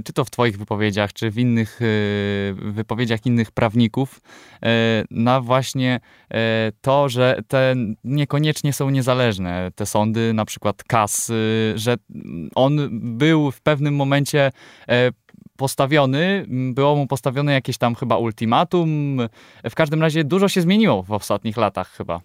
czy 0.03 0.13
to 0.13 0.25
w 0.25 0.29
Twoich 0.29 0.57
wypowiedziach, 0.57 1.13
czy 1.13 1.31
w 1.31 1.37
innych 1.37 1.79
e, 1.81 1.85
wypowiedziach 2.71 3.25
innych 3.25 3.51
prawników, 3.51 4.21
na 5.11 5.41
właśnie 5.41 5.99
to, 6.81 7.09
że 7.09 7.39
te 7.47 7.75
niekoniecznie 8.03 8.73
są 8.73 8.89
niezależne, 8.89 9.71
te 9.75 9.85
sądy, 9.85 10.33
na 10.33 10.45
przykład 10.45 10.83
KAS, 10.83 11.31
że 11.75 11.95
on 12.55 12.89
był 13.17 13.51
w 13.51 13.61
pewnym 13.61 13.95
momencie 13.95 14.51
postawiony, 15.57 16.45
było 16.73 16.95
mu 16.95 17.07
postawione 17.07 17.53
jakieś 17.53 17.77
tam 17.77 17.95
chyba 17.95 18.17
ultimatum. 18.17 19.17
W 19.69 19.75
każdym 19.75 20.01
razie 20.01 20.23
dużo 20.23 20.49
się 20.49 20.61
zmieniło 20.61 21.03
w 21.03 21.11
ostatnich 21.11 21.57
latach 21.57 21.89
chyba. 21.89 22.21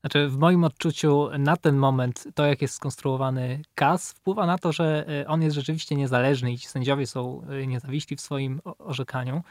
Znaczy, 0.00 0.28
w 0.28 0.36
moim 0.38 0.64
odczuciu 0.64 1.28
na 1.38 1.56
ten 1.56 1.76
moment 1.76 2.24
to, 2.34 2.46
jak 2.46 2.62
jest 2.62 2.74
skonstruowany 2.74 3.62
KAS, 3.74 4.12
wpływa 4.12 4.46
na 4.46 4.58
to, 4.58 4.72
że 4.72 5.04
e, 5.08 5.26
on 5.26 5.42
jest 5.42 5.56
rzeczywiście 5.56 5.96
niezależny 5.96 6.52
i 6.52 6.58
ci 6.58 6.68
sędziowie 6.68 7.06
są 7.06 7.42
e, 7.48 7.66
niezawiśli 7.66 8.16
w 8.16 8.20
swoim 8.20 8.60
orzekaniu. 8.78 9.42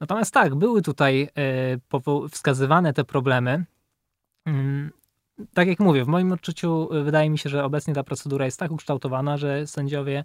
Natomiast 0.00 0.34
tak, 0.34 0.54
były 0.54 0.82
tutaj 0.82 1.28
e, 1.92 2.28
wskazywane 2.30 2.92
te 2.92 3.04
problemy. 3.04 3.64
Mm, 4.46 4.90
Tak 5.54 5.68
jak 5.68 5.80
mówię, 5.80 6.04
w 6.04 6.08
moim 6.08 6.32
odczuciu 6.32 6.88
wydaje 7.04 7.30
mi 7.30 7.38
się, 7.38 7.50
że 7.50 7.64
obecnie 7.64 7.94
ta 7.94 8.04
procedura 8.04 8.44
jest 8.44 8.58
tak 8.58 8.70
ukształtowana, 8.70 9.36
że 9.36 9.66
sędziowie 9.66 10.24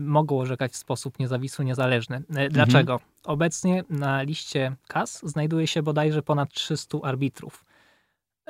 mogą 0.00 0.40
orzekać 0.40 0.72
w 0.72 0.76
sposób 0.76 1.18
niezawisły, 1.18 1.64
niezależny. 1.64 2.22
E, 2.34 2.48
Dlaczego? 2.48 3.00
Obecnie 3.24 3.84
na 3.90 4.22
liście 4.22 4.76
KAS 4.88 5.20
znajduje 5.24 5.66
się 5.66 5.82
bodajże 5.82 6.22
ponad 6.22 6.52
300 6.52 6.98
arbitrów. 7.02 7.64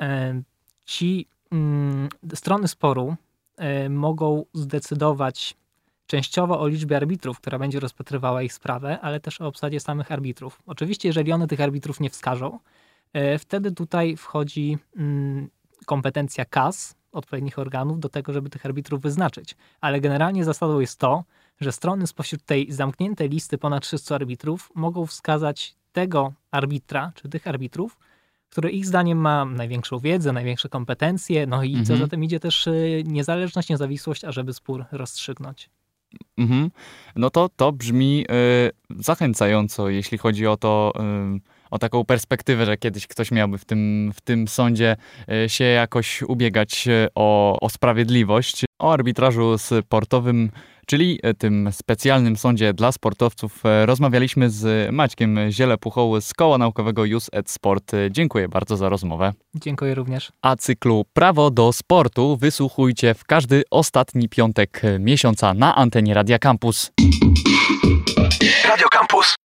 E, 0.01 0.41
Ci 0.85 1.27
mm, 1.51 2.09
strony 2.33 2.67
sporu 2.67 3.15
e, 3.57 3.89
mogą 3.89 4.45
zdecydować 4.53 5.55
częściowo 6.07 6.59
o 6.59 6.67
liczbie 6.67 6.97
arbitrów, 6.97 7.39
która 7.39 7.59
będzie 7.59 7.79
rozpatrywała 7.79 8.41
ich 8.41 8.53
sprawę, 8.53 8.99
ale 8.99 9.19
też 9.19 9.41
o 9.41 9.47
obsadzie 9.47 9.79
samych 9.79 10.11
arbitrów. 10.11 10.61
Oczywiście, 10.65 11.09
jeżeli 11.09 11.31
one 11.31 11.47
tych 11.47 11.61
arbitrów 11.61 11.99
nie 11.99 12.09
wskażą, 12.09 12.59
e, 13.13 13.39
wtedy 13.39 13.71
tutaj 13.71 14.17
wchodzi 14.17 14.77
mm, 14.97 15.49
kompetencja 15.85 16.45
KAS, 16.45 16.95
odpowiednich 17.13 17.59
organów, 17.59 17.99
do 17.99 18.09
tego, 18.09 18.33
żeby 18.33 18.49
tych 18.49 18.65
arbitrów 18.65 19.01
wyznaczyć. 19.01 19.55
Ale 19.81 20.01
generalnie 20.01 20.43
zasadą 20.43 20.79
jest 20.79 20.99
to, 20.99 21.23
że 21.61 21.71
strony 21.71 22.07
spośród 22.07 22.43
tej 22.45 22.71
zamkniętej 22.71 23.29
listy 23.29 23.57
ponad 23.57 23.83
300 23.83 24.15
arbitrów 24.15 24.71
mogą 24.75 25.05
wskazać 25.05 25.75
tego 25.91 26.33
arbitra, 26.51 27.11
czy 27.15 27.29
tych 27.29 27.47
arbitrów, 27.47 27.97
który 28.49 28.71
ich 28.71 28.85
zdaniem 28.85 29.17
ma 29.17 29.45
największą 29.45 29.99
wiedzę, 29.99 30.33
największe 30.33 30.69
kompetencje, 30.69 31.47
no 31.47 31.63
i 31.63 31.73
co 31.73 31.79
Mhm. 31.79 31.99
za 31.99 32.07
tym 32.07 32.23
idzie 32.23 32.39
też 32.39 32.67
y, 32.67 33.03
niezależność, 33.05 33.69
niezawisłość, 33.69 34.23
ażeby 34.25 34.53
spór 34.53 34.85
rozstrzygnąć. 34.91 35.69
Mhm. 36.37 36.71
No 37.15 37.29
to 37.29 37.49
to 37.55 37.71
brzmi 37.71 38.25
y, 38.89 39.01
zachęcająco, 39.03 39.89
jeśli 39.89 40.17
chodzi 40.17 40.47
o 40.47 40.57
to, 40.57 40.93
y, 41.35 41.39
o 41.73 41.79
taką 41.79 42.05
perspektywę, 42.05 42.65
że 42.65 42.77
kiedyś 42.77 43.07
ktoś 43.07 43.31
miałby 43.31 43.57
w 43.57 43.65
tym, 43.65 44.11
w 44.15 44.21
tym 44.21 44.47
sądzie 44.47 44.95
y, 45.45 45.49
się 45.49 45.63
jakoś 45.63 46.21
ubiegać 46.21 46.87
y, 46.87 47.07
o, 47.15 47.59
o 47.59 47.69
sprawiedliwość. 47.69 48.65
O 48.79 48.93
arbitrażu 48.93 49.57
sportowym, 49.57 50.51
czyli 50.87 51.19
y, 51.25 51.33
tym 51.33 51.69
specjalnym 51.71 52.37
sądzie 52.37 52.73
dla 52.73 52.91
sportowców, 52.91 53.63
rozmawialiśmy 53.85 54.49
z 54.49 54.91
Maćkiem 54.91 55.39
Zielepuchą 55.49 56.21
z 56.21 56.33
Koła 56.33 56.57
Naukowego 56.57 57.05
Jus 57.05 57.29
et 57.31 57.49
Sport. 57.49 57.91
Dziękuję 58.11 58.49
bardzo 58.49 58.77
za 58.77 58.89
rozmowę. 58.89 59.33
Dziękuję 59.55 59.95
również. 59.95 60.31
A 60.41 60.55
cyklu 60.55 61.05
Prawo 61.13 61.51
do 61.51 61.73
Sportu 61.73 62.37
wysłuchujcie 62.37 63.13
w 63.13 63.25
każdy 63.25 63.63
ostatni 63.71 64.29
piątek 64.29 64.81
miesiąca 64.99 65.53
na 65.53 65.75
antenie 65.75 66.13
Radia 66.13 66.39
Campus. 66.39 66.91
Radio 68.69 68.87
Campus. 68.91 69.35